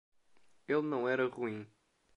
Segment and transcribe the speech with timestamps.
[0.67, 1.67] Ele não era ruim.